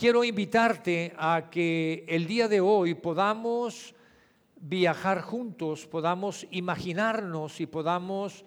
[0.00, 3.94] quiero invitarte a que el día de hoy podamos
[4.56, 8.46] viajar juntos, podamos imaginarnos y podamos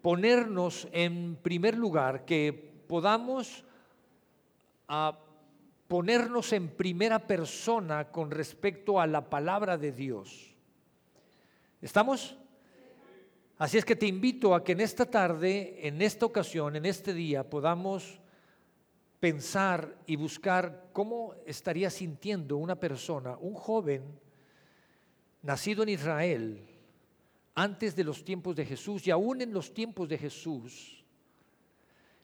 [0.00, 3.62] ponernos en primer lugar, que podamos
[4.88, 5.16] a
[5.86, 10.52] ponernos en primera persona con respecto a la palabra de Dios.
[11.80, 12.36] ¿Estamos?
[13.56, 17.14] Así es que te invito a que en esta tarde, en esta ocasión, en este
[17.14, 18.18] día, podamos
[19.22, 24.02] pensar y buscar cómo estaría sintiendo una persona, un joven,
[25.42, 26.66] nacido en Israel,
[27.54, 31.04] antes de los tiempos de Jesús y aún en los tiempos de Jesús,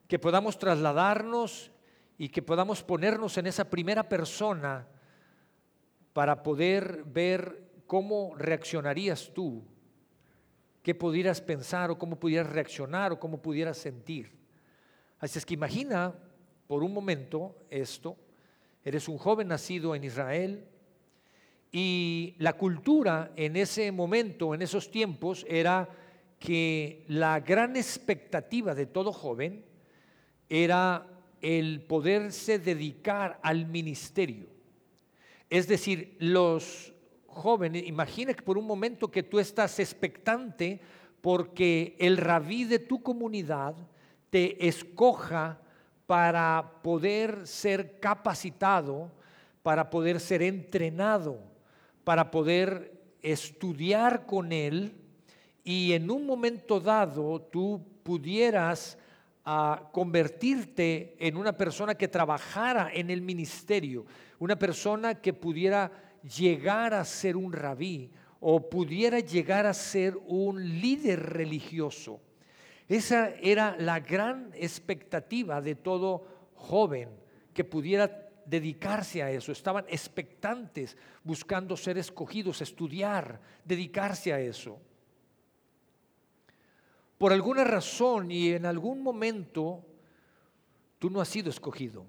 [0.08, 1.70] que podamos trasladarnos
[2.18, 4.88] y que podamos ponernos en esa primera persona
[6.12, 9.62] para poder ver cómo reaccionarías tú,
[10.82, 14.36] qué pudieras pensar o cómo pudieras reaccionar o cómo pudieras sentir.
[15.20, 16.12] Así es que imagina
[16.68, 18.16] por un momento esto,
[18.84, 20.64] eres un joven nacido en Israel
[21.72, 25.88] y la cultura en ese momento, en esos tiempos, era
[26.38, 29.64] que la gran expectativa de todo joven
[30.48, 31.06] era
[31.40, 34.48] el poderse dedicar al ministerio.
[35.50, 36.92] Es decir, los
[37.26, 40.80] jóvenes, imagina que por un momento que tú estás expectante
[41.22, 43.74] porque el rabí de tu comunidad
[44.30, 45.62] te escoja
[46.08, 49.12] para poder ser capacitado,
[49.62, 51.38] para poder ser entrenado,
[52.02, 54.96] para poder estudiar con él
[55.62, 58.96] y en un momento dado tú pudieras
[59.44, 64.06] a convertirte en una persona que trabajara en el ministerio,
[64.38, 70.80] una persona que pudiera llegar a ser un rabí o pudiera llegar a ser un
[70.80, 72.22] líder religioso.
[72.88, 77.10] Esa era la gran expectativa de todo joven
[77.52, 79.52] que pudiera dedicarse a eso.
[79.52, 84.80] Estaban expectantes buscando ser escogidos, estudiar, dedicarse a eso
[87.18, 89.84] por alguna razón y en algún momento
[91.00, 92.06] tú no has sido escogido.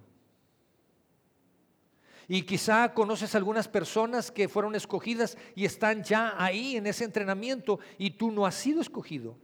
[2.28, 7.80] Y quizá conoces algunas personas que fueron escogidas y están ya ahí en ese entrenamiento
[7.98, 9.36] y tú no has sido escogido.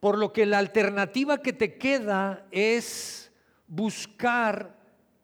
[0.00, 3.32] Por lo que la alternativa que te queda es
[3.66, 4.76] buscar,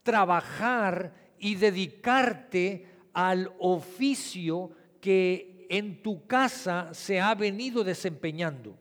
[0.02, 4.70] trabajar y dedicarte al oficio
[5.00, 8.76] que en tu casa se ha venido desempeñando.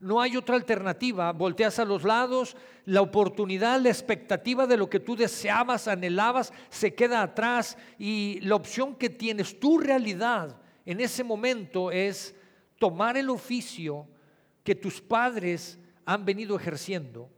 [0.00, 1.32] No hay otra alternativa.
[1.32, 6.94] Volteas a los lados, la oportunidad, la expectativa de lo que tú deseabas, anhelabas, se
[6.94, 12.34] queda atrás y la opción que tienes, tu realidad en ese momento es
[12.78, 14.08] tomar el oficio
[14.64, 17.28] que tus padres han venido ejerciendo.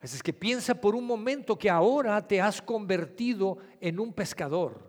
[0.00, 4.88] Es que piensa por un momento que ahora te has convertido en un pescador.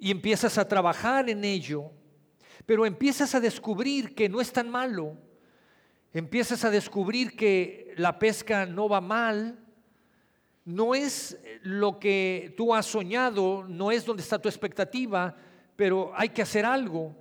[0.00, 1.92] y empiezas a trabajar en ello,
[2.64, 5.18] pero empiezas a descubrir que no es tan malo,
[6.12, 9.58] empiezas a descubrir que la pesca no va mal,
[10.74, 15.36] no es lo que tú has soñado, no es donde está tu expectativa,
[15.76, 17.16] pero hay que hacer algo.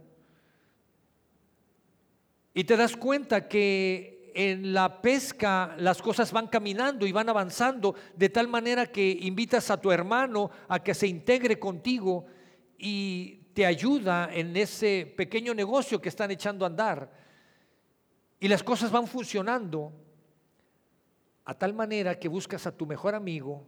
[2.53, 7.95] Y te das cuenta que en la pesca las cosas van caminando y van avanzando
[8.15, 12.25] de tal manera que invitas a tu hermano a que se integre contigo
[12.77, 17.11] y te ayuda en ese pequeño negocio que están echando a andar.
[18.39, 19.91] Y las cosas van funcionando
[21.49, 23.65] a tal manera que buscas a tu mejor amigo,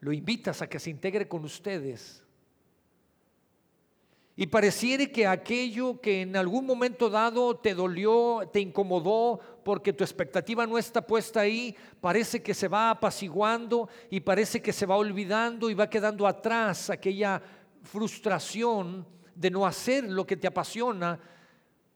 [0.00, 2.24] lo invitas a que se integre con ustedes.
[4.36, 10.02] Y pareciere que aquello que en algún momento dado te dolió, te incomodó, porque tu
[10.02, 14.96] expectativa no está puesta ahí, parece que se va apaciguando y parece que se va
[14.96, 17.42] olvidando y va quedando atrás aquella
[17.82, 21.20] frustración de no hacer lo que te apasiona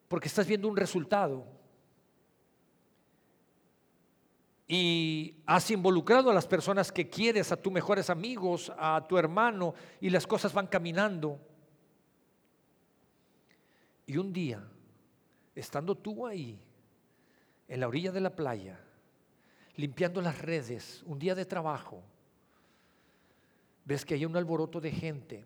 [0.06, 1.63] porque estás viendo un resultado.
[4.66, 9.74] Y has involucrado a las personas que quieres, a tus mejores amigos, a tu hermano,
[10.00, 11.38] y las cosas van caminando.
[14.06, 14.66] Y un día,
[15.54, 16.58] estando tú ahí,
[17.68, 18.80] en la orilla de la playa,
[19.76, 22.02] limpiando las redes, un día de trabajo,
[23.84, 25.44] ves que hay un alboroto de gente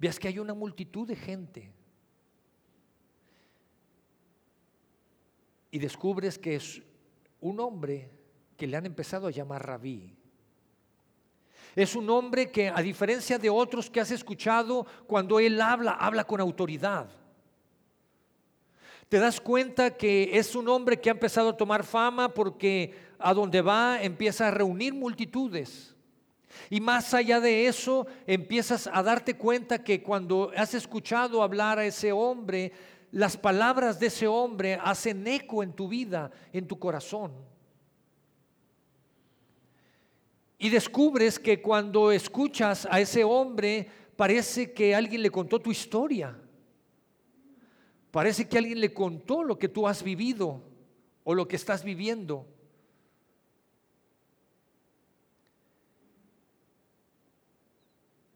[0.00, 1.70] Veas que hay una multitud de gente.
[5.70, 6.82] Y descubres que es
[7.40, 8.10] un hombre
[8.56, 10.14] que le han empezado a llamar rabí.
[11.76, 16.24] Es un hombre que, a diferencia de otros que has escuchado, cuando él habla, habla
[16.24, 17.08] con autoridad.
[19.08, 23.34] Te das cuenta que es un hombre que ha empezado a tomar fama porque a
[23.34, 25.94] donde va empieza a reunir multitudes.
[26.68, 31.86] Y más allá de eso, empiezas a darte cuenta que cuando has escuchado hablar a
[31.86, 32.72] ese hombre,
[33.12, 37.32] las palabras de ese hombre hacen eco en tu vida, en tu corazón.
[40.58, 46.38] Y descubres que cuando escuchas a ese hombre, parece que alguien le contó tu historia.
[48.10, 50.62] Parece que alguien le contó lo que tú has vivido
[51.24, 52.46] o lo que estás viviendo.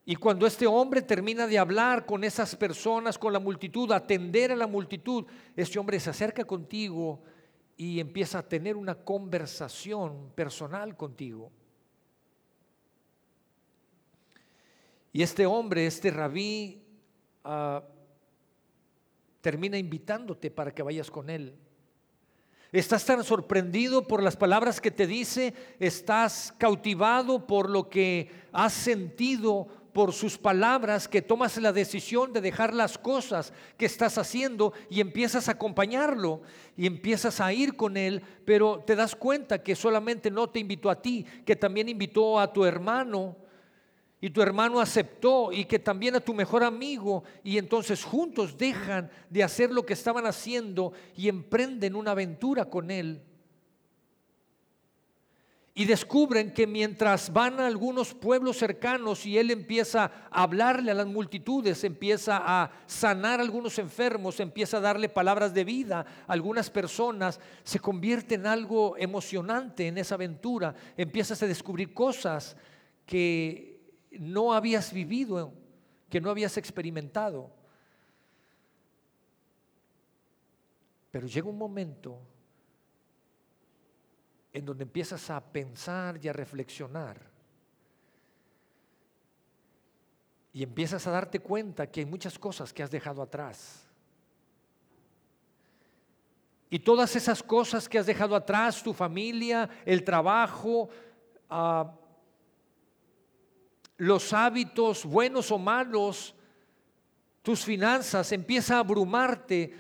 [0.07, 4.57] Y cuando este hombre termina de hablar con esas personas, con la multitud, atender a
[4.57, 5.25] la multitud,
[5.57, 7.23] este hombre se acerca contigo
[7.77, 11.51] y empieza a tener una conversación personal contigo.
[15.13, 16.83] Y este hombre, este rabí,
[17.45, 17.83] ah,
[19.41, 21.57] termina invitándote para que vayas con él.
[22.73, 28.73] Estás tan sorprendido por las palabras que te dice, estás cautivado por lo que has
[28.73, 34.75] sentido por sus palabras que tomas la decisión de dejar las cosas que estás haciendo
[34.91, 36.43] y empiezas a acompañarlo
[36.77, 40.91] y empiezas a ir con él, pero te das cuenta que solamente no te invitó
[40.91, 43.37] a ti, que también invitó a tu hermano
[44.21, 49.09] y tu hermano aceptó y que también a tu mejor amigo y entonces juntos dejan
[49.31, 53.23] de hacer lo que estaban haciendo y emprenden una aventura con él.
[55.77, 60.95] Y descubren que mientras van a algunos pueblos cercanos y él empieza a hablarle a
[60.95, 66.33] las multitudes, empieza a sanar a algunos enfermos, empieza a darle palabras de vida a
[66.33, 70.77] algunas personas, se convierte en algo emocionante en esa aventura.
[70.97, 72.57] Empiezas a descubrir cosas
[73.05, 73.81] que
[74.13, 75.53] no habías vivido,
[76.09, 77.51] que no habías experimentado.
[81.11, 82.21] Pero llega un momento
[84.55, 87.21] en donde empiezas a pensar y a reflexionar.
[90.53, 93.85] Y empiezas a darte cuenta que hay muchas cosas que has dejado atrás.
[96.71, 100.89] Y todas esas cosas que has dejado atrás, tu familia, el trabajo,
[101.51, 101.85] uh,
[103.97, 106.33] los hábitos buenos o malos,
[107.43, 109.75] tus finanzas, empieza a abrumarte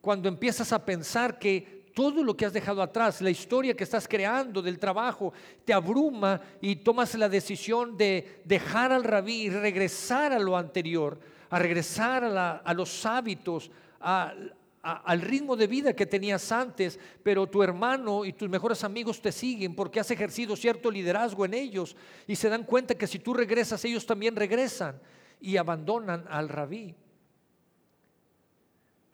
[0.00, 4.06] cuando empiezas a pensar que todo lo que has dejado atrás, la historia que estás
[4.06, 5.32] creando del trabajo,
[5.64, 11.18] te abruma y tomas la decisión de dejar al rabí y regresar a lo anterior,
[11.50, 13.70] a regresar a, los hábitos,
[14.00, 19.32] al ritmo de vida que tenías antes, pero tu hermano y tus mejores amigos te
[19.32, 21.96] siguen porque has ejercido cierto liderazgo en ellos
[22.26, 25.00] y se dan cuenta que si tú regresas, ellos también regresan
[25.40, 26.94] y abandonan al rabí.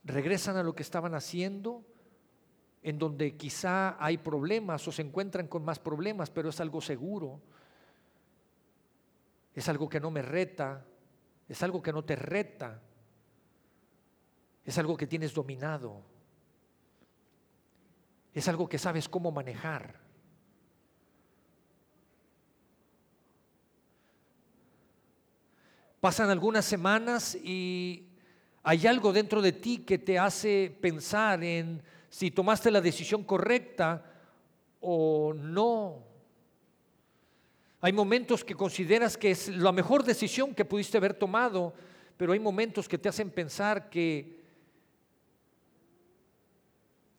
[0.04, 1.84] Regresan a lo que estaban haciendo,
[2.86, 7.42] en donde quizá hay problemas o se encuentran con más problemas, pero es algo seguro.
[9.54, 10.84] Es algo que no me reta,
[11.48, 12.80] es algo que no te reta
[14.66, 16.02] es algo que tienes dominado.
[18.34, 20.00] Es algo que sabes cómo manejar.
[26.00, 28.08] Pasan algunas semanas y
[28.68, 34.04] hay algo dentro de ti que te hace pensar en si tomaste la decisión correcta
[34.80, 36.02] o no.
[37.80, 41.74] Hay momentos que consideras que es la mejor decisión que pudiste haber tomado,
[42.16, 44.34] pero hay momentos que te hacen pensar que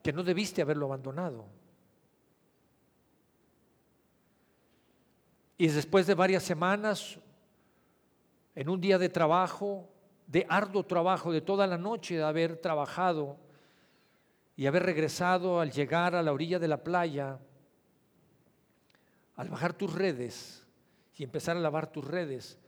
[0.03, 1.45] que no debiste haberlo abandonado.
[5.57, 7.17] Y después de varias semanas,
[8.53, 9.87] en un día de trabajo,
[10.27, 13.37] de arduo trabajo, de toda la noche de haber trabajado
[14.55, 17.39] y haber regresado al llegar a la orilla de la playa,
[19.35, 20.65] al bajar tus redes
[21.15, 22.59] y empezar a lavar tus redes,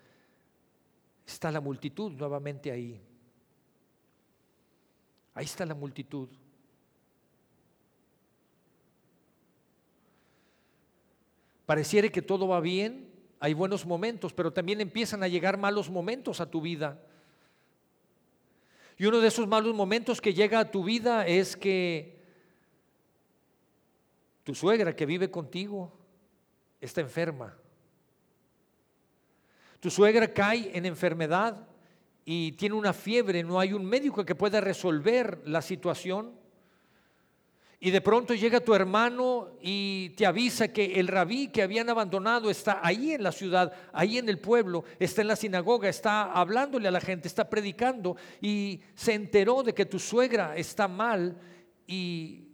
[1.27, 3.01] está la multitud nuevamente ahí.
[5.33, 6.29] Ahí está la multitud.
[11.65, 16.41] Pareciera que todo va bien, hay buenos momentos, pero también empiezan a llegar malos momentos
[16.41, 16.99] a tu vida.
[18.99, 22.19] Y uno de esos malos momentos que llega a tu vida es que
[24.43, 25.97] tu suegra que vive contigo
[26.81, 27.57] está enferma.
[29.79, 31.65] Tu suegra cae en enfermedad
[32.25, 36.37] y tiene una fiebre, no hay un médico que pueda resolver la situación.
[37.81, 42.49] Y de pronto llega tu hermano y te avisa que el rabí que habían abandonado
[42.49, 46.89] está ahí en la ciudad, ahí en el pueblo, está en la sinagoga, está hablándole
[46.89, 51.37] a la gente, está predicando y se enteró de que tu suegra está mal
[51.87, 52.49] y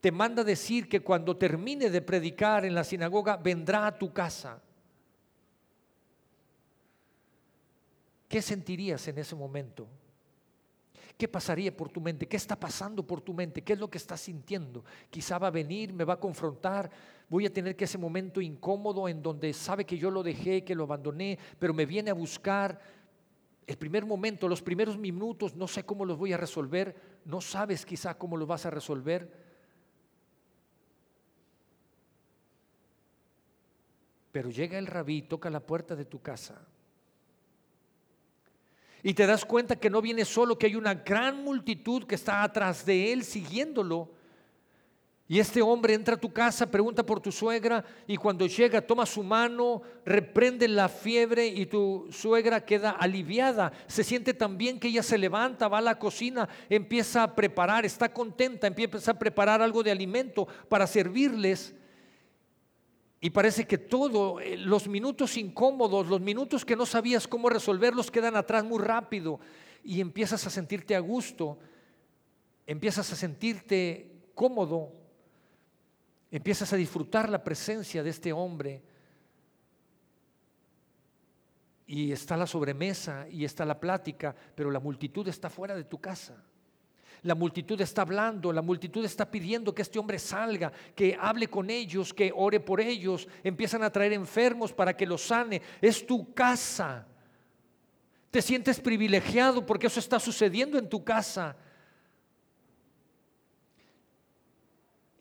[0.00, 4.62] te manda decir que cuando termine de predicar en la sinagoga vendrá a tu casa.
[8.28, 9.88] ¿Qué sentirías en ese momento?
[11.16, 12.26] ¿Qué pasaría por tu mente?
[12.26, 13.62] ¿Qué está pasando por tu mente?
[13.62, 14.84] ¿Qué es lo que estás sintiendo?
[15.10, 16.90] Quizá va a venir, me va a confrontar,
[17.28, 20.74] voy a tener que ese momento incómodo en donde sabe que yo lo dejé, que
[20.74, 22.80] lo abandoné, pero me viene a buscar.
[23.66, 27.86] El primer momento, los primeros minutos, no sé cómo los voy a resolver, no sabes
[27.86, 29.52] quizá cómo los vas a resolver.
[34.32, 36.66] Pero llega el rabí, toca la puerta de tu casa
[39.02, 42.42] y te das cuenta que no viene solo, que hay una gran multitud que está
[42.42, 44.10] atrás de él siguiéndolo.
[45.28, 49.06] Y este hombre entra a tu casa, pregunta por tu suegra y cuando llega toma
[49.06, 53.72] su mano, reprende la fiebre y tu suegra queda aliviada.
[53.86, 57.86] Se siente tan bien que ella se levanta, va a la cocina, empieza a preparar,
[57.86, 61.74] está contenta, empieza a preparar algo de alimento para servirles.
[63.24, 68.10] Y parece que todo, eh, los minutos incómodos, los minutos que no sabías cómo resolverlos
[68.10, 69.38] quedan atrás muy rápido
[69.84, 71.56] y empiezas a sentirte a gusto,
[72.66, 74.92] empiezas a sentirte cómodo,
[76.32, 78.82] empiezas a disfrutar la presencia de este hombre.
[81.86, 86.00] Y está la sobremesa y está la plática, pero la multitud está fuera de tu
[86.00, 86.42] casa.
[87.22, 91.70] La multitud está hablando, la multitud está pidiendo que este hombre salga, que hable con
[91.70, 93.28] ellos, que ore por ellos.
[93.44, 95.62] Empiezan a traer enfermos para que los sane.
[95.80, 97.06] Es tu casa.
[98.30, 101.54] Te sientes privilegiado porque eso está sucediendo en tu casa.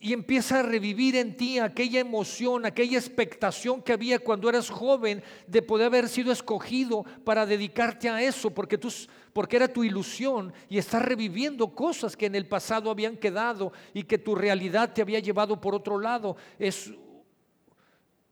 [0.03, 5.21] Y empieza a revivir en ti aquella emoción, aquella expectación que había cuando eras joven
[5.45, 8.91] de poder haber sido escogido para dedicarte a eso, porque, tú,
[9.31, 14.01] porque era tu ilusión y estás reviviendo cosas que en el pasado habían quedado y
[14.03, 16.35] que tu realidad te había llevado por otro lado.
[16.57, 16.91] Es,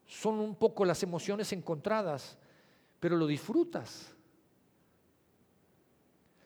[0.08, 2.36] son un poco las emociones encontradas,
[3.00, 4.12] pero lo disfrutas.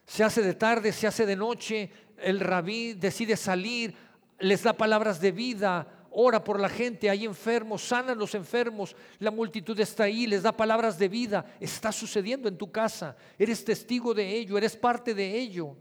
[0.06, 3.96] Se hace de tarde, se hace de noche, el rabí decide salir
[4.44, 9.32] les da palabras de vida, ora por la gente, hay enfermos, sanan los enfermos, la
[9.32, 14.14] multitud está ahí, les da palabras de vida, está sucediendo en tu casa, eres testigo
[14.14, 15.78] de ello, eres parte de ello.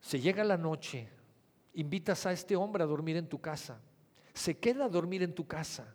[0.00, 1.08] Se llega la noche,
[1.74, 3.80] invitas a este hombre a dormir en tu casa,
[4.32, 5.92] se queda a dormir en tu casa.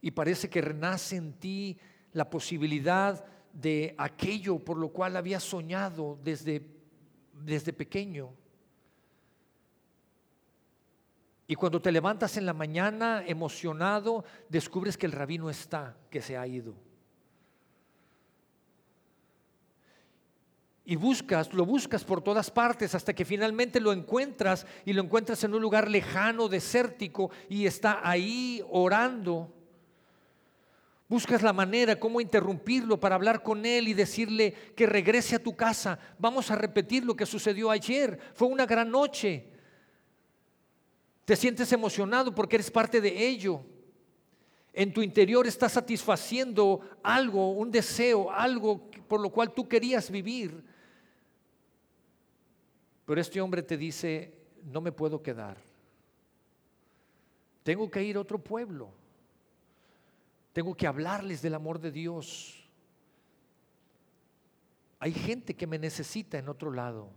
[0.00, 1.78] Y parece que renace en ti
[2.12, 3.22] la posibilidad
[3.52, 6.62] de aquello por lo cual había soñado desde,
[7.32, 8.30] desde pequeño.
[11.46, 16.36] Y cuando te levantas en la mañana emocionado, descubres que el rabino está, que se
[16.36, 16.74] ha ido.
[20.84, 25.42] Y buscas, lo buscas por todas partes hasta que finalmente lo encuentras y lo encuentras
[25.44, 29.52] en un lugar lejano, desértico, y está ahí orando
[31.10, 35.56] Buscas la manera, cómo interrumpirlo para hablar con él y decirle que regrese a tu
[35.56, 35.98] casa.
[36.20, 38.16] Vamos a repetir lo que sucedió ayer.
[38.32, 39.50] Fue una gran noche.
[41.24, 43.60] Te sientes emocionado porque eres parte de ello.
[44.72, 50.62] En tu interior estás satisfaciendo algo, un deseo, algo por lo cual tú querías vivir.
[53.04, 55.56] Pero este hombre te dice, no me puedo quedar.
[57.64, 58.99] Tengo que ir a otro pueblo.
[60.52, 62.68] Tengo que hablarles del amor de Dios.
[64.98, 67.08] Hay gente que me necesita en otro lado.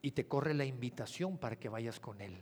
[0.00, 2.36] Y te corre la invitación para que vayas con Él.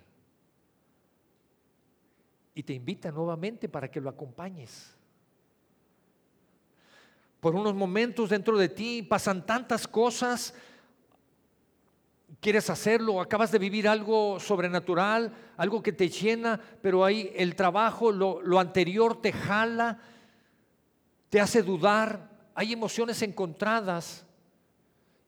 [2.55, 4.97] Y te invita nuevamente para que lo acompañes.
[7.41, 10.55] Por unos momentos dentro de ti pasan tantas cosas
[12.41, 18.11] quieres hacerlo, acabas de vivir algo sobrenatural, algo que te llena, pero ahí el trabajo,
[18.11, 19.99] lo, anterior te jala,
[21.29, 24.25] te hace dudar, hay emociones encontradas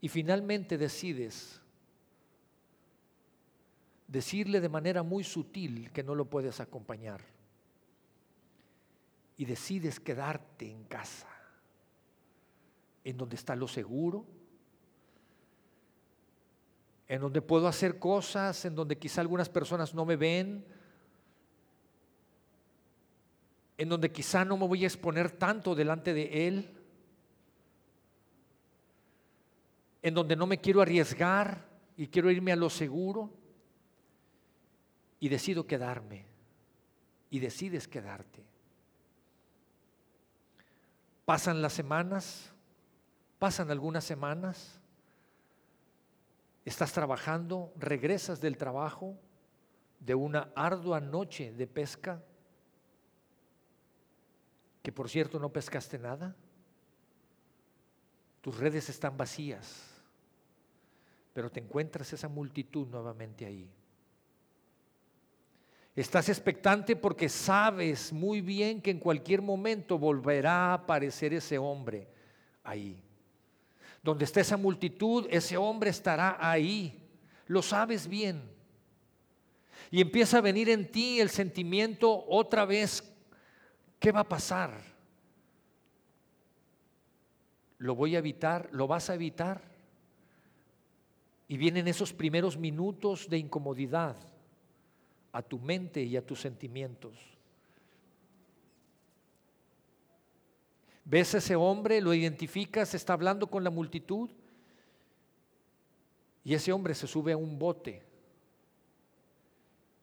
[0.00, 1.61] y finalmente decides
[4.09, 7.23] decirle de manera muy sutil que no lo puedes acompañar
[9.37, 11.28] y decides quedarte en casa,
[13.04, 14.26] en donde está lo seguro,
[17.12, 20.64] en donde puedo hacer cosas, en donde quizá algunas personas no me ven,
[23.76, 26.78] en donde quizá no me voy a exponer tanto delante de Él.
[30.04, 31.64] en donde no me quiero arriesgar
[31.97, 33.31] y quiero irme a lo seguro
[35.21, 36.26] y decido quedarme
[37.31, 38.42] y decides quedarte.
[41.25, 42.52] Pasan las semanas,
[43.38, 44.81] pasan algunas semanas,
[46.64, 49.19] estás trabajando, regresas del trabajo,
[50.00, 52.23] de una ardua noche de pesca,
[54.83, 56.35] que por cierto no pescaste nada,
[58.40, 59.88] tus redes están vacías,
[61.33, 63.71] pero te encuentras esa multitud nuevamente ahí.
[65.95, 72.09] Estás expectante porque sabes muy bien que en cualquier momento volverá a aparecer ese hombre
[72.64, 73.01] ahí.
[74.02, 77.09] Donde está esa multitud, ese hombre estará ahí.
[77.47, 78.42] Lo sabes bien.
[79.90, 83.04] Y empieza a venir en ti el sentimiento otra vez,
[84.00, 84.82] ¿qué va a pasar?
[87.78, 88.68] ¿Lo voy a evitar?
[88.73, 89.61] ¿Lo vas a evitar?
[91.49, 94.16] Y vienen esos primeros minutos de incomodidad
[95.32, 97.31] a tu mente y a tus sentimientos.
[101.04, 102.00] ¿Ves a ese hombre?
[102.00, 102.94] ¿Lo identificas?
[102.94, 104.30] Está hablando con la multitud.
[106.44, 108.02] Y ese hombre se sube a un bote.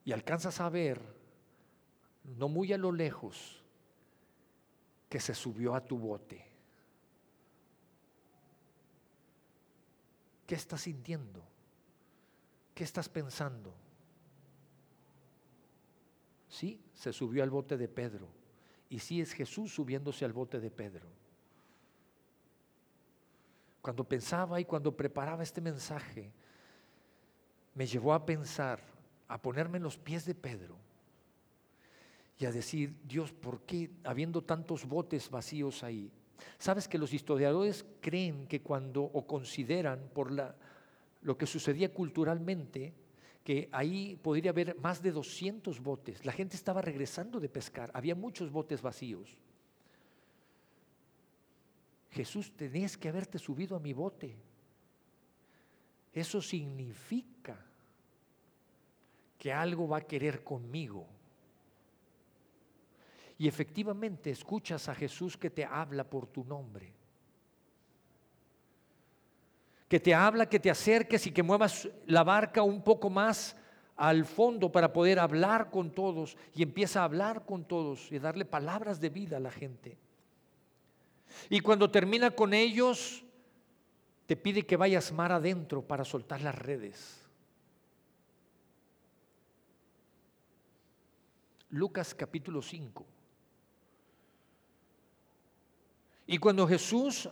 [0.04, 1.00] Y alcanzas a ver,
[2.24, 3.62] no muy a lo lejos,
[5.08, 6.46] que se subió a tu bote.
[10.46, 11.42] ¿Qué estás sintiendo?
[12.74, 13.72] ¿Qué estás pensando?
[16.48, 18.39] Sí, se subió al bote de Pedro.
[18.90, 21.08] Y sí es Jesús subiéndose al bote de Pedro.
[23.80, 26.30] Cuando pensaba y cuando preparaba este mensaje,
[27.74, 28.80] me llevó a pensar,
[29.28, 30.76] a ponerme en los pies de Pedro
[32.36, 36.10] y a decir, Dios, ¿por qué habiendo tantos botes vacíos ahí?
[36.58, 40.56] Sabes que los historiadores creen que cuando o consideran por la,
[41.22, 42.94] lo que sucedía culturalmente,
[43.44, 46.24] que ahí podría haber más de 200 botes.
[46.24, 49.36] La gente estaba regresando de pescar, había muchos botes vacíos.
[52.10, 54.36] Jesús, tenías que haberte subido a mi bote.
[56.12, 57.64] Eso significa
[59.38, 61.06] que algo va a querer conmigo.
[63.38, 66.99] Y efectivamente escuchas a Jesús que te habla por tu nombre
[69.90, 73.56] que te habla, que te acerques y que muevas la barca un poco más
[73.96, 78.44] al fondo para poder hablar con todos y empieza a hablar con todos y darle
[78.44, 79.98] palabras de vida a la gente.
[81.48, 83.24] Y cuando termina con ellos,
[84.26, 87.28] te pide que vayas mar adentro para soltar las redes.
[91.70, 93.04] Lucas capítulo 5.
[96.28, 97.28] Y cuando Jesús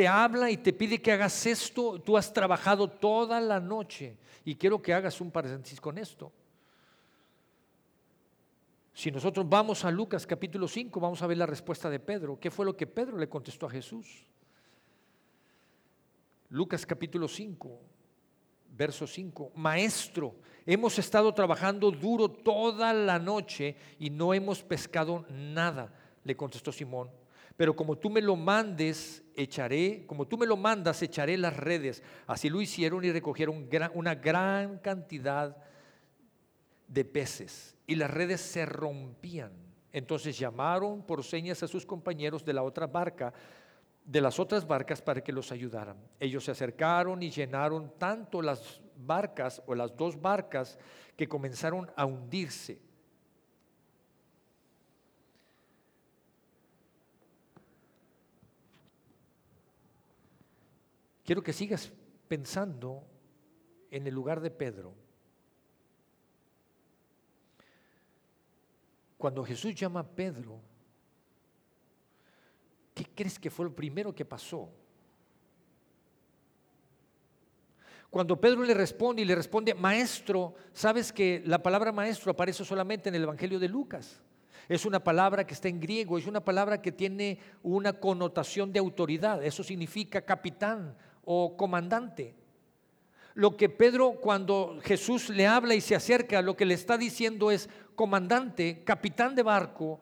[0.00, 4.54] te habla y te pide que hagas esto, tú has trabajado toda la noche y
[4.54, 6.32] quiero que hagas un paréntesis con esto.
[8.94, 12.40] Si nosotros vamos a Lucas capítulo 5, vamos a ver la respuesta de Pedro.
[12.40, 14.26] ¿Qué fue lo que Pedro le contestó a Jesús?
[16.48, 17.80] Lucas capítulo 5,
[18.74, 19.52] verso 5.
[19.56, 20.34] Maestro,
[20.64, 25.92] hemos estado trabajando duro toda la noche y no hemos pescado nada,
[26.24, 27.19] le contestó Simón
[27.60, 32.02] pero como tú me lo mandes, echaré, como tú me lo mandas, echaré las redes.
[32.26, 35.54] Así lo hicieron y recogieron una gran cantidad
[36.88, 39.52] de peces y las redes se rompían.
[39.92, 43.34] Entonces llamaron por señas a sus compañeros de la otra barca,
[44.06, 45.98] de las otras barcas para que los ayudaran.
[46.18, 50.78] Ellos se acercaron y llenaron tanto las barcas o las dos barcas
[51.14, 52.80] que comenzaron a hundirse.
[61.30, 61.92] Quiero que sigas
[62.26, 63.04] pensando
[63.88, 64.92] en el lugar de Pedro.
[69.16, 70.60] Cuando Jesús llama a Pedro,
[72.92, 74.72] ¿qué crees que fue lo primero que pasó?
[78.10, 83.08] Cuando Pedro le responde y le responde, maestro, sabes que la palabra maestro aparece solamente
[83.08, 84.20] en el Evangelio de Lucas.
[84.68, 88.80] Es una palabra que está en griego, es una palabra que tiene una connotación de
[88.80, 89.44] autoridad.
[89.44, 90.96] Eso significa capitán
[91.32, 92.34] o comandante.
[93.34, 97.52] Lo que Pedro cuando Jesús le habla y se acerca, lo que le está diciendo
[97.52, 100.00] es, comandante, capitán de barco,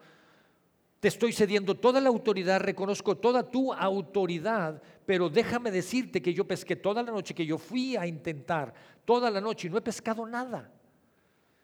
[1.01, 6.49] te estoy cediendo toda la autoridad, reconozco toda tu autoridad, pero déjame decirte que yo
[6.49, 8.73] pesqué toda la noche, que yo fui a intentar
[9.05, 10.73] toda la noche y no he pescado nada.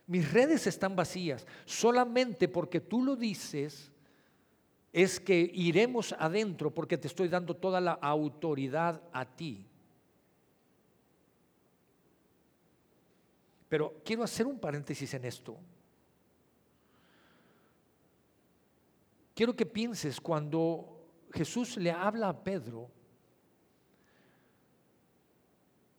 [0.07, 1.47] Mis redes están vacías.
[1.65, 3.91] Solamente porque tú lo dices,
[4.95, 9.67] es que iremos adentro porque te estoy dando toda la autoridad a ti.
[13.69, 15.59] Pero quiero hacer un paréntesis en esto.
[19.35, 22.89] Quiero que pienses cuando Jesús le habla a Pedro,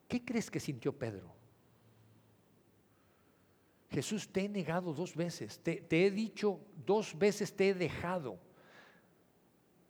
[0.08, 1.34] ¿qué crees que sintió Pedro?
[3.90, 8.45] Jesús, te he negado dos veces, te, te he dicho dos veces, te he dejado.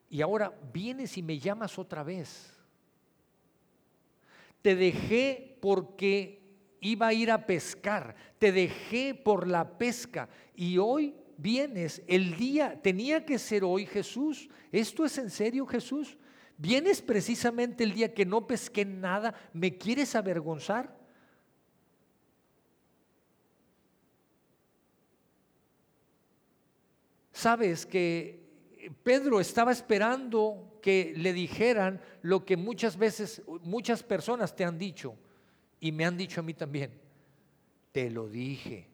[0.08, 2.52] Y ahora vienes y me llamas otra vez.
[4.62, 6.40] Te dejé porque
[6.80, 12.80] iba a ir a pescar, te dejé por la pesca y hoy vienes, el día
[12.80, 14.48] tenía que ser hoy Jesús.
[14.72, 16.16] ¿Esto es en serio Jesús?
[16.58, 19.34] ¿Vienes precisamente el día que no pesqué nada?
[19.52, 20.96] ¿Me quieres avergonzar?
[27.32, 28.45] Sabes que
[29.02, 35.16] Pedro estaba esperando que le dijeran lo que muchas veces muchas personas te han dicho
[35.80, 36.92] y me han dicho a mí también.
[37.92, 38.88] Te lo dije.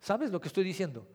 [0.00, 1.06] ¿Sabes lo que estoy diciendo?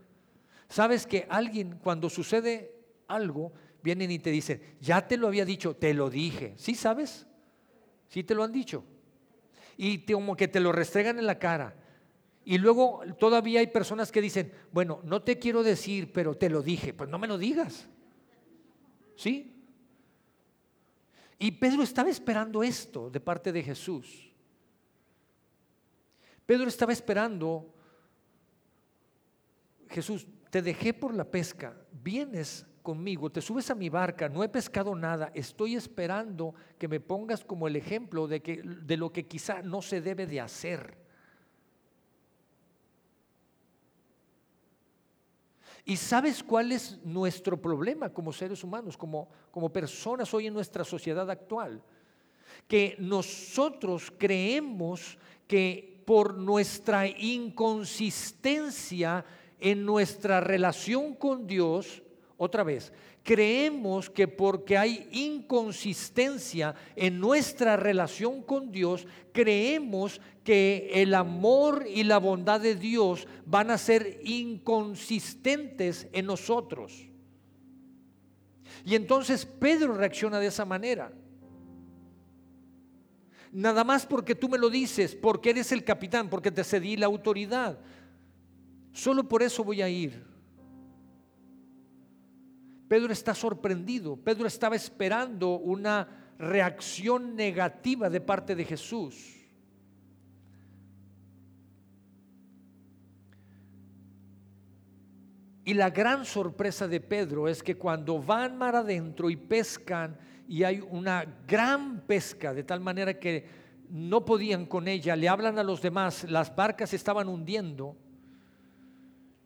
[0.70, 2.76] ¿Sabes que alguien cuando sucede
[3.08, 6.54] algo vienen y te dicen, ya te lo había dicho, te lo dije?
[6.58, 7.26] ¿Sí sabes?
[8.08, 8.84] ¿Sí te lo han dicho?
[9.78, 11.76] Y como que te lo restregan en la cara.
[12.50, 16.62] Y luego todavía hay personas que dicen, bueno, no te quiero decir, pero te lo
[16.62, 16.94] dije.
[16.94, 17.90] Pues no me lo digas.
[19.18, 19.54] ¿Sí?
[21.38, 24.32] Y Pedro estaba esperando esto de parte de Jesús.
[26.46, 27.74] Pedro estaba esperando,
[29.90, 34.48] Jesús, te dejé por la pesca, vienes conmigo, te subes a mi barca, no he
[34.48, 39.28] pescado nada, estoy esperando que me pongas como el ejemplo de, que, de lo que
[39.28, 41.07] quizá no se debe de hacer.
[45.88, 50.84] ¿Y sabes cuál es nuestro problema como seres humanos, como, como personas hoy en nuestra
[50.84, 51.82] sociedad actual?
[52.68, 59.24] Que nosotros creemos que por nuestra inconsistencia
[59.62, 62.04] en nuestra relación con Dios,
[62.36, 62.92] otra vez,
[63.28, 72.06] creemos que porque hay inconsistencia en nuestra relación con Dios, creemos que el amor y
[72.06, 77.06] la bondad de Dios van a ser inconsistentes en nosotros.
[78.86, 81.12] Y entonces Pedro reacciona de esa manera.
[83.52, 87.08] Nada más porque tú me lo dices, porque eres el capitán, porque te cedí la
[87.08, 87.78] autoridad.
[88.94, 90.27] Solo por eso voy a ir.
[92.88, 96.08] Pedro está sorprendido, Pedro estaba esperando una
[96.40, 99.34] reacción negativa de parte de Jesús.
[105.66, 110.64] Y la gran sorpresa de Pedro es que cuando van mar adentro y pescan y
[110.64, 113.46] hay una gran pesca, de tal manera que
[113.90, 117.98] no podían con ella, le hablan a los demás, las barcas estaban hundiendo.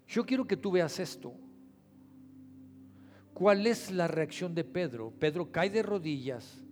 [0.08, 1.34] Yo quiero que tú veas esto.
[3.42, 5.12] ¿Cuál es la reacción de Pedro?
[5.18, 6.64] Pedro cae de rodillas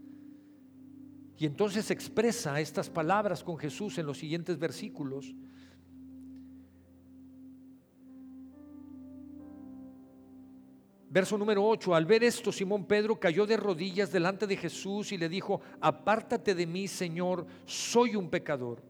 [1.35, 5.33] y entonces expresa estas palabras con Jesús en los siguientes versículos.
[11.09, 15.17] Verso número 8, al ver esto, Simón Pedro cayó de rodillas delante de Jesús y
[15.17, 18.83] le dijo, apártate de mí, Señor, soy un pecador.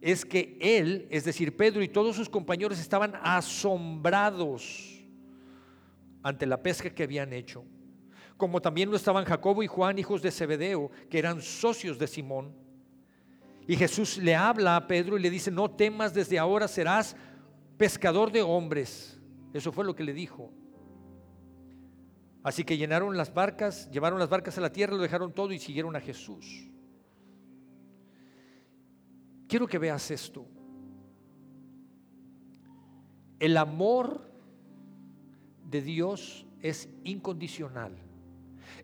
[0.00, 4.98] Es que él, es decir, Pedro y todos sus compañeros estaban asombrados
[6.22, 7.64] ante la pesca que habían hecho,
[8.36, 12.54] como también lo estaban Jacobo y Juan, hijos de Zebedeo, que eran socios de Simón.
[13.66, 17.16] Y Jesús le habla a Pedro y le dice, no temas, desde ahora serás
[17.76, 19.20] pescador de hombres.
[19.52, 20.52] Eso fue lo que le dijo.
[22.42, 25.58] Así que llenaron las barcas, llevaron las barcas a la tierra, lo dejaron todo y
[25.58, 26.68] siguieron a Jesús.
[29.46, 30.46] Quiero que veas esto.
[33.38, 34.31] El amor
[35.72, 37.96] de Dios es incondicional.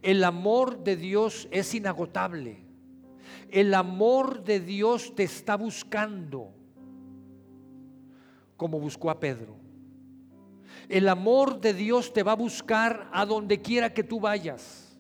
[0.03, 2.65] El amor de Dios es inagotable.
[3.51, 6.51] El amor de Dios te está buscando
[8.57, 9.57] como buscó a Pedro.
[10.89, 14.99] El amor de Dios te va a buscar a donde quiera que tú vayas.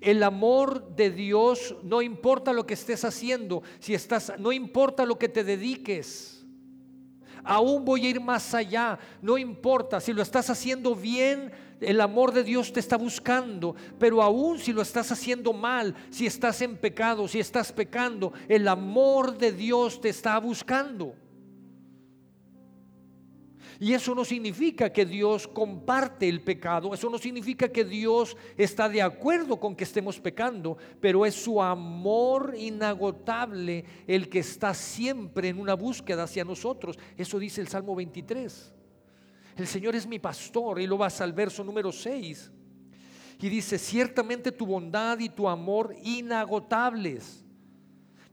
[0.00, 5.18] El amor de Dios no importa lo que estés haciendo, si estás no importa lo
[5.18, 6.37] que te dediques.
[7.44, 8.98] Aún voy a ir más allá.
[9.22, 13.74] No importa si lo estás haciendo bien, el amor de Dios te está buscando.
[13.98, 18.68] Pero aún si lo estás haciendo mal, si estás en pecado, si estás pecando, el
[18.68, 21.14] amor de Dios te está buscando.
[23.80, 28.88] Y eso no significa que Dios comparte el pecado, eso no significa que Dios está
[28.88, 35.48] de acuerdo con que estemos pecando, pero es su amor inagotable el que está siempre
[35.48, 36.98] en una búsqueda hacia nosotros.
[37.16, 38.74] Eso dice el Salmo 23.
[39.56, 42.50] El Señor es mi pastor y lo vas al verso número 6.
[43.40, 47.44] Y dice, ciertamente tu bondad y tu amor inagotables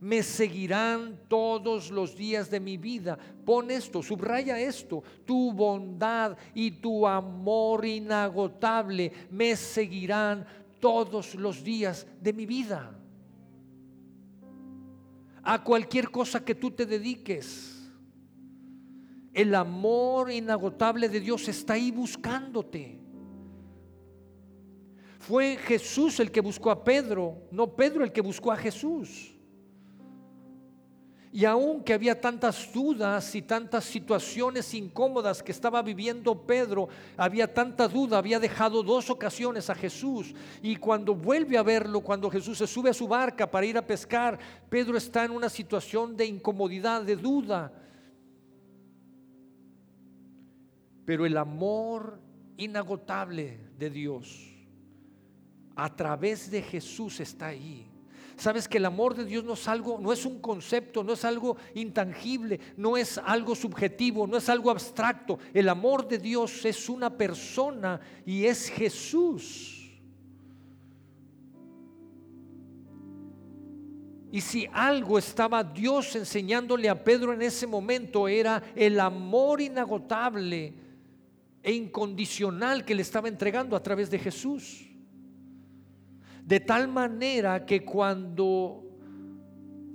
[0.00, 3.18] me seguirán todos los días de mi vida.
[3.44, 10.46] Pon esto, subraya esto, tu bondad y tu amor inagotable me seguirán
[10.80, 12.98] todos los días de mi vida.
[15.42, 17.72] A cualquier cosa que tú te dediques.
[19.32, 22.98] El amor inagotable de Dios está ahí buscándote.
[25.18, 29.35] Fue Jesús el que buscó a Pedro, no Pedro el que buscó a Jesús.
[31.36, 37.86] Y aunque había tantas dudas y tantas situaciones incómodas que estaba viviendo Pedro, había tanta
[37.88, 40.34] duda, había dejado dos ocasiones a Jesús.
[40.62, 43.86] Y cuando vuelve a verlo, cuando Jesús se sube a su barca para ir a
[43.86, 44.38] pescar,
[44.70, 47.70] Pedro está en una situación de incomodidad, de duda.
[51.04, 52.18] Pero el amor
[52.56, 54.54] inagotable de Dios
[55.74, 57.90] a través de Jesús está ahí.
[58.36, 61.24] Sabes que el amor de Dios no es algo, no es un concepto, no es
[61.24, 65.38] algo intangible, no es algo subjetivo, no es algo abstracto.
[65.54, 69.76] El amor de Dios es una persona y es Jesús.
[74.30, 80.74] Y si algo estaba Dios enseñándole a Pedro en ese momento era el amor inagotable
[81.62, 84.95] e incondicional que le estaba entregando a través de Jesús.
[86.46, 88.84] De tal manera que cuando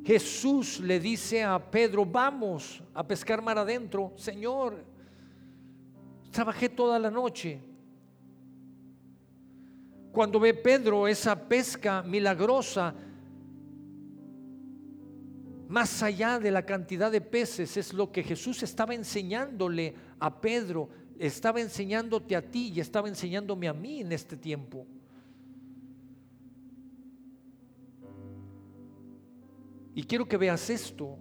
[0.03, 4.83] Jesús le dice a Pedro, vamos a pescar mar adentro, Señor,
[6.29, 7.61] trabajé toda la noche.
[10.11, 12.95] Cuando ve Pedro esa pesca milagrosa,
[15.69, 20.89] más allá de la cantidad de peces, es lo que Jesús estaba enseñándole a Pedro,
[21.17, 24.85] estaba enseñándote a ti y estaba enseñándome a mí en este tiempo.
[29.93, 31.17] Y quiero que veas esto.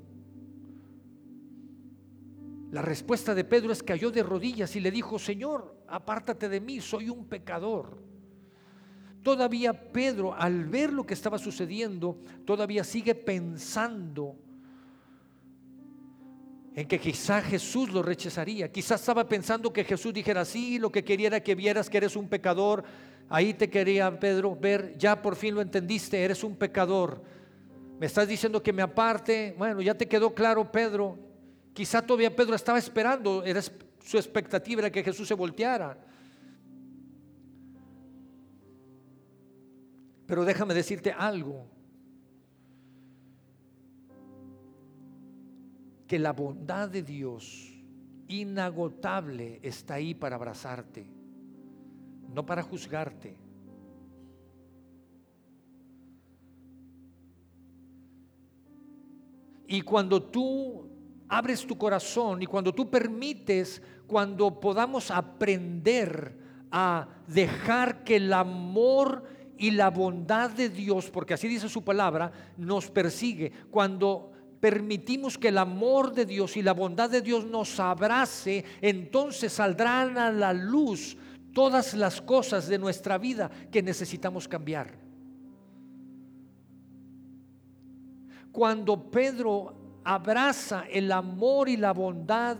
[2.70, 6.80] La respuesta de Pedro es cayó de rodillas y le dijo, Señor, apártate de mí,
[6.80, 8.00] soy un pecador.
[9.22, 14.36] Todavía Pedro, al ver lo que estaba sucediendo, todavía sigue pensando
[16.74, 18.70] en que quizá Jesús lo rechazaría.
[18.70, 22.14] Quizás estaba pensando que Jesús dijera, sí, lo que quería era que vieras que eres
[22.14, 22.84] un pecador.
[23.28, 27.20] Ahí te quería Pedro ver, ya por fin lo entendiste, eres un pecador
[28.00, 29.54] me estás diciendo que me aparte.
[29.58, 31.18] Bueno, ya te quedó claro, Pedro.
[31.74, 35.98] Quizá todavía Pedro estaba esperando, era su expectativa era que Jesús se volteara.
[40.24, 41.68] Pero déjame decirte algo.
[46.06, 47.70] Que la bondad de Dios
[48.28, 51.06] inagotable está ahí para abrazarte,
[52.32, 53.49] no para juzgarte
[59.70, 60.90] Y cuando tú
[61.28, 66.36] abres tu corazón y cuando tú permites, cuando podamos aprender
[66.72, 69.22] a dejar que el amor
[69.56, 75.48] y la bondad de Dios, porque así dice su palabra, nos persigue, cuando permitimos que
[75.48, 80.52] el amor de Dios y la bondad de Dios nos abrace, entonces saldrán a la
[80.52, 81.16] luz
[81.52, 84.99] todas las cosas de nuestra vida que necesitamos cambiar.
[88.52, 92.56] Cuando Pedro abraza el amor y la bondad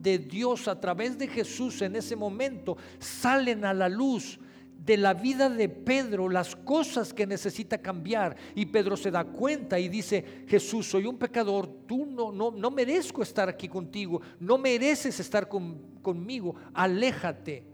[0.00, 4.38] de Dios a través de Jesús en ese momento, salen a la luz
[4.84, 8.36] de la vida de Pedro las cosas que necesita cambiar.
[8.54, 12.70] Y Pedro se da cuenta y dice, Jesús, soy un pecador, tú no, no, no
[12.70, 17.66] merezco estar aquí contigo, no mereces estar conmigo, aléjate.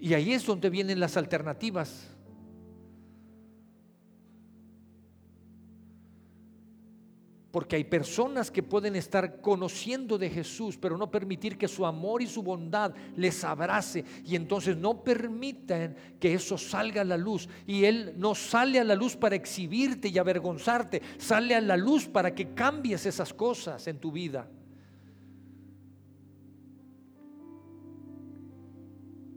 [0.00, 2.11] Y ahí es donde vienen las alternativas
[7.52, 12.22] Porque hay personas que pueden estar conociendo de Jesús, pero no permitir que su amor
[12.22, 14.04] y su bondad les abrace.
[14.24, 17.48] Y entonces no permitan que eso salga a la luz.
[17.66, 21.02] Y Él no sale a la luz para exhibirte y avergonzarte.
[21.18, 24.48] Sale a la luz para que cambies esas cosas en tu vida.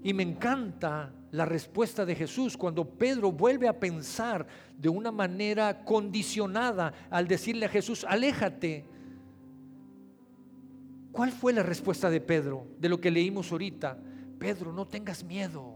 [0.03, 5.83] Y me encanta la respuesta de Jesús cuando Pedro vuelve a pensar de una manera
[5.83, 8.85] condicionada al decirle a Jesús, aléjate.
[11.11, 13.97] ¿Cuál fue la respuesta de Pedro de lo que leímos ahorita?
[14.39, 15.75] Pedro, no tengas miedo.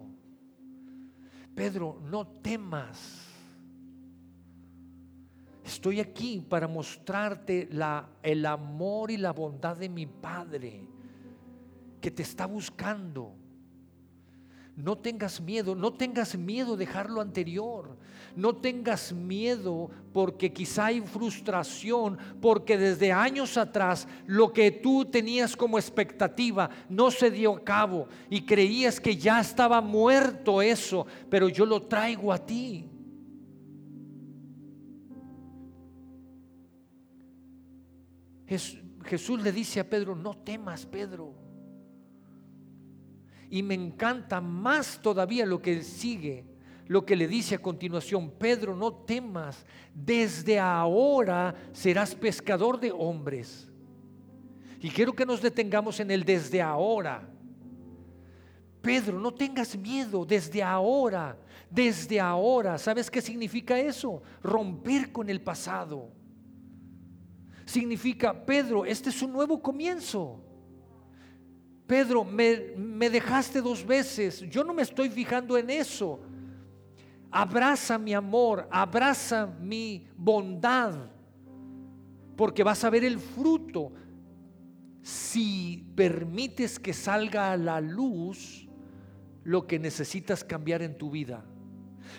[1.53, 3.25] Pedro, no temas.
[5.65, 10.87] Estoy aquí para mostrarte la, el amor y la bondad de mi Padre
[12.01, 13.35] que te está buscando.
[14.79, 17.97] No tengas miedo, no tengas miedo de dejar lo anterior.
[18.33, 25.57] No tengas miedo porque quizá hay frustración, porque desde años atrás lo que tú tenías
[25.57, 31.49] como expectativa no se dio a cabo y creías que ya estaba muerto eso, pero
[31.49, 32.89] yo lo traigo a ti.
[38.47, 41.38] Jesús le dice a Pedro, no temas, Pedro.
[43.49, 46.45] Y me encanta más todavía lo que sigue,
[46.87, 53.67] lo que le dice a continuación, Pedro, no temas, desde ahora serás pescador de hombres.
[54.79, 57.27] Y quiero que nos detengamos en el desde ahora.
[58.81, 61.37] Pedro, no tengas miedo desde ahora,
[61.69, 62.77] desde ahora.
[62.77, 64.21] ¿Sabes qué significa eso?
[64.41, 66.11] Romper con el pasado.
[67.65, 70.41] Significa, Pedro, este es un nuevo comienzo.
[71.89, 76.19] Pedro, me, dejaste dos veces, yo no me estoy fijando en eso.
[77.31, 81.09] Abraza mi amor, abraza mi bondad,
[82.35, 83.91] porque vas a ver el fruto.
[85.01, 88.67] Si permites que salga a la luz
[89.43, 91.43] lo que necesitas cambiar en tu vida.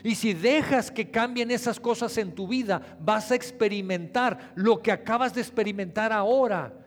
[0.02, 4.90] Y si dejas que cambien esas cosas en tu vida, vas a experimentar lo que
[4.90, 6.79] acabas de experimentar ahora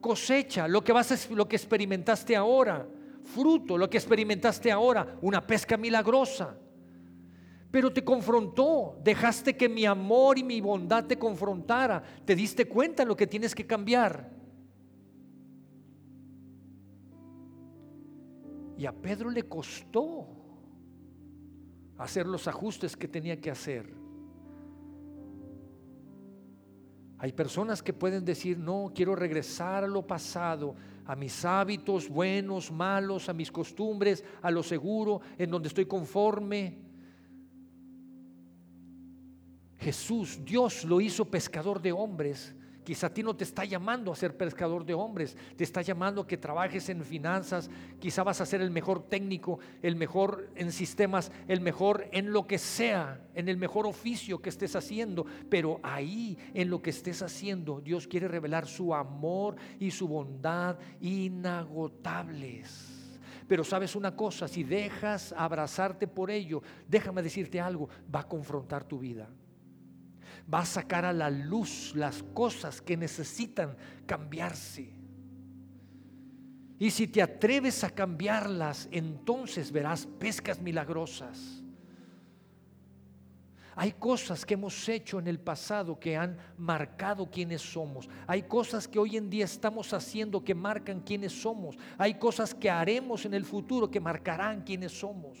[0.00, 2.86] cosecha, lo que vas lo que experimentaste ahora,
[3.22, 6.56] fruto, lo que experimentaste ahora, una pesca milagrosa.
[7.70, 13.04] Pero te confrontó, dejaste que mi amor y mi bondad te confrontara, te diste cuenta
[13.04, 14.30] lo que tienes que cambiar.
[18.78, 20.28] Y a Pedro le costó
[21.98, 23.92] hacer los ajustes que tenía que hacer.
[27.18, 32.70] Hay personas que pueden decir, no, quiero regresar a lo pasado, a mis hábitos buenos,
[32.70, 36.78] malos, a mis costumbres, a lo seguro, en donde estoy conforme.
[39.78, 42.54] Jesús, Dios lo hizo pescador de hombres
[42.88, 46.22] Quizá a ti no te está llamando a ser pescador de hombres, te está llamando
[46.22, 47.68] a que trabajes en finanzas,
[48.00, 52.46] quizá vas a ser el mejor técnico, el mejor en sistemas, el mejor en lo
[52.46, 57.20] que sea, en el mejor oficio que estés haciendo, pero ahí en lo que estés
[57.20, 63.20] haciendo Dios quiere revelar su amor y su bondad inagotables.
[63.46, 68.84] Pero sabes una cosa, si dejas abrazarte por ello, déjame decirte algo, va a confrontar
[68.84, 69.28] tu vida
[70.52, 74.98] va a sacar a la luz las cosas que necesitan cambiarse.
[76.78, 81.62] Y si te atreves a cambiarlas, entonces verás pescas milagrosas.
[83.80, 88.08] Hay cosas que hemos hecho en el pasado que han marcado quiénes somos.
[88.26, 91.76] Hay cosas que hoy en día estamos haciendo que marcan quiénes somos.
[91.96, 95.38] Hay cosas que haremos en el futuro que marcarán quiénes somos.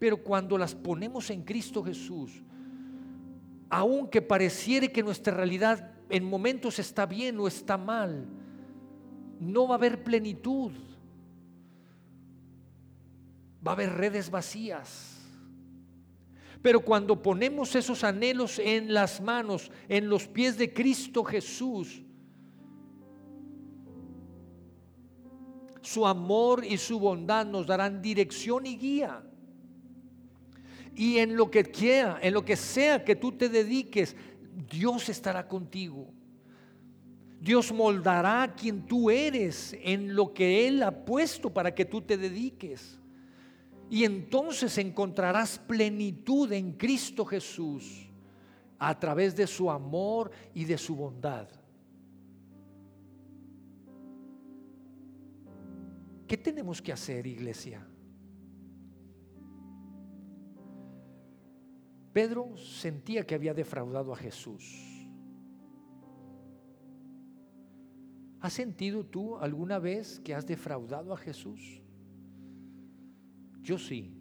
[0.00, 2.42] Pero cuando las ponemos en Cristo Jesús,
[3.68, 8.26] aunque pareciere que nuestra realidad en momentos está bien o está mal,
[9.40, 10.72] no va a haber plenitud.
[13.66, 15.12] Va a haber redes vacías.
[16.62, 22.02] Pero cuando ponemos esos anhelos en las manos, en los pies de Cristo Jesús,
[25.82, 29.22] su amor y su bondad nos darán dirección y guía.
[30.96, 34.16] Y en lo que quiera, en lo que sea que tú te dediques,
[34.70, 36.08] Dios estará contigo.
[37.38, 42.00] Dios moldará a quien tú eres en lo que Él ha puesto para que tú
[42.00, 42.98] te dediques.
[43.90, 48.08] Y entonces encontrarás plenitud en Cristo Jesús
[48.78, 51.46] a través de su amor y de su bondad.
[56.26, 57.86] ¿Qué tenemos que hacer, iglesia?
[62.16, 65.06] Pedro sentía que había defraudado a Jesús.
[68.40, 71.82] ¿Has sentido tú alguna vez que has defraudado a Jesús?
[73.60, 74.16] Yo sí.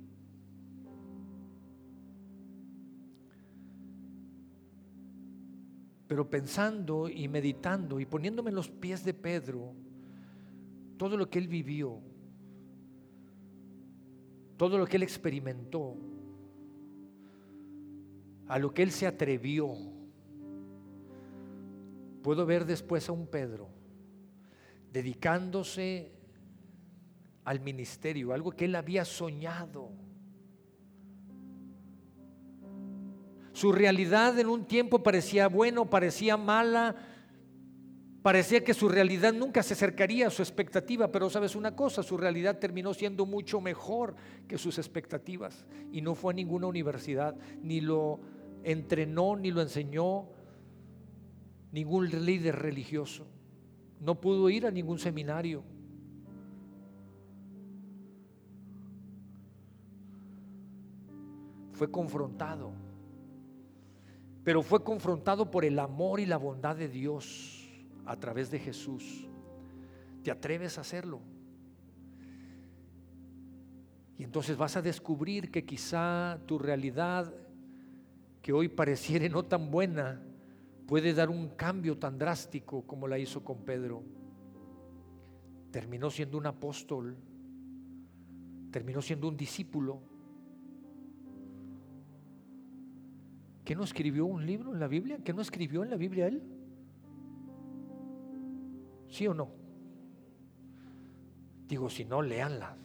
[6.05, 9.73] Pero pensando y meditando y poniéndome en los pies de Pedro,
[10.97, 12.01] todo lo que él vivió,
[14.57, 15.95] todo lo que él experimentó,
[18.47, 19.73] a lo que él se atrevió.
[22.21, 23.69] Puedo ver después a un Pedro
[24.91, 26.13] dedicándose
[27.43, 29.91] al ministerio, algo que él había soñado.
[33.51, 36.95] Su realidad en un tiempo parecía bueno, parecía mala,
[38.25, 42.17] parecía que su realidad nunca se acercaría a su expectativa, pero sabes una cosa, su
[42.17, 44.15] realidad terminó siendo mucho mejor
[44.47, 45.63] que sus expectativas.
[45.91, 48.19] Y no fue a ninguna universidad, ni lo
[48.63, 50.25] entrenó, ni lo enseñó
[51.71, 53.27] ningún líder religioso,
[53.99, 55.63] no pudo ir a ningún seminario.
[61.73, 62.71] Fue confrontado,
[64.43, 67.54] pero fue confrontado por el amor y la bondad de Dios
[68.05, 69.27] a través de Jesús.
[70.23, 71.21] ¿Te atreves a hacerlo?
[74.17, 77.33] Y entonces vas a descubrir que quizá tu realidad,
[78.41, 80.21] que hoy pareciera no tan buena,
[80.87, 84.03] puede dar un cambio tan drástico como la hizo con Pedro.
[85.71, 87.17] Terminó siendo un apóstol,
[88.71, 90.01] terminó siendo un discípulo.
[93.65, 95.17] ¿Que no escribió un libro en la Biblia?
[95.23, 96.54] ¿Que no escribió en la Biblia él?
[99.09, 99.49] ¿Sí o no?
[101.67, 102.77] Digo, si no, léanla.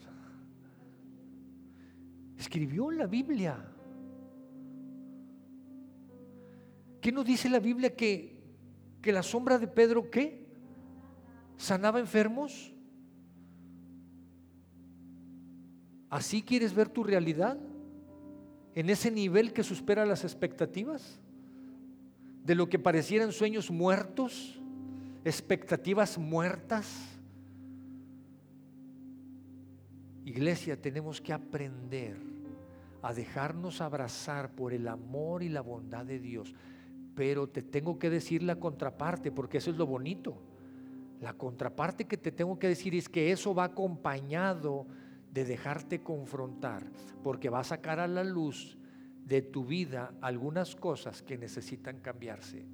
[2.39, 3.71] Escribió la Biblia.
[7.01, 8.39] ¿Qué nos dice la Biblia que,
[9.03, 10.47] que la sombra de Pedro qué?
[11.57, 12.73] ¿Sanaba enfermos?
[16.09, 17.59] ¿Así quieres ver tu realidad?
[18.75, 21.21] ¿En ese nivel que supera las expectativas?
[22.45, 24.61] ¿De lo que parecieran sueños muertos?
[25.25, 27.19] Expectativas muertas.
[30.25, 32.17] Iglesia, tenemos que aprender
[33.03, 36.55] a dejarnos abrazar por el amor y la bondad de Dios.
[37.15, 40.37] Pero te tengo que decir la contraparte, porque eso es lo bonito.
[41.21, 44.87] La contraparte que te tengo que decir es que eso va acompañado
[45.33, 46.85] de dejarte confrontar,
[47.23, 48.79] porque va a sacar a la luz
[49.25, 52.65] de tu vida algunas cosas que necesitan cambiarse.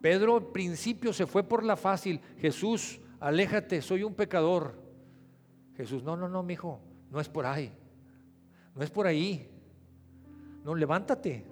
[0.00, 2.20] Pedro al principio se fue por la fácil.
[2.38, 4.80] Jesús, aléjate, soy un pecador.
[5.76, 6.80] Jesús, no, no, no, mi hijo,
[7.10, 7.72] no es por ahí.
[8.74, 9.50] No es por ahí.
[10.64, 11.46] No, levántate.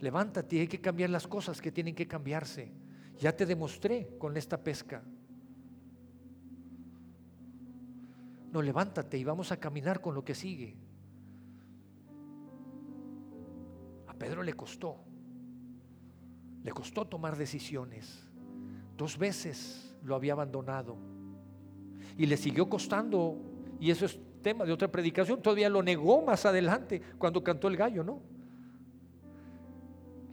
[0.00, 2.72] Levántate, hay que cambiar las cosas que tienen que cambiarse.
[3.18, 5.02] Ya te demostré con esta pesca.
[8.50, 10.76] No, levántate y vamos a caminar con lo que sigue.
[14.08, 15.11] A Pedro le costó.
[16.62, 18.28] Le costó tomar decisiones.
[18.96, 20.96] Dos veces lo había abandonado.
[22.16, 23.38] Y le siguió costando,
[23.80, 27.76] y eso es tema de otra predicación, todavía lo negó más adelante cuando cantó el
[27.76, 28.20] gallo, ¿no?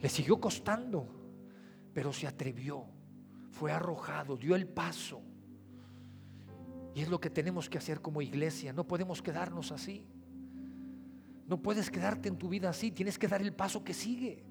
[0.00, 1.06] Le siguió costando,
[1.94, 2.84] pero se atrevió,
[3.50, 5.22] fue arrojado, dio el paso.
[6.94, 10.06] Y es lo que tenemos que hacer como iglesia, no podemos quedarnos así.
[11.46, 14.44] No puedes quedarte en tu vida así, tienes que dar el paso que sigue.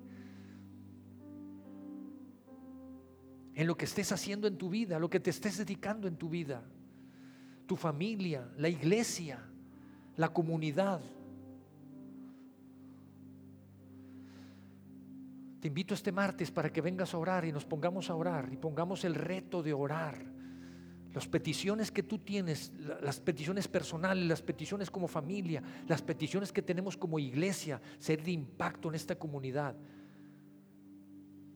[3.60, 6.30] En lo que estés haciendo en tu vida, lo que te estés dedicando en tu
[6.30, 6.64] vida,
[7.68, 9.38] tu familia, la iglesia,
[10.16, 11.01] la comunidad.
[15.60, 18.55] Te invito este martes para que vengas a orar y nos pongamos a orar y
[18.55, 20.24] pongamos el reto de orar.
[21.14, 26.62] Las peticiones que tú tienes, las peticiones personales, las peticiones como familia, las peticiones que
[26.62, 29.76] tenemos como iglesia, ser de impacto en esta comunidad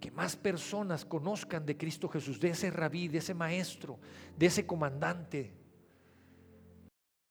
[0.03, 3.97] que más personas conozcan de Cristo Jesús, de ese rabí, de ese maestro,
[4.37, 5.53] de ese comandante,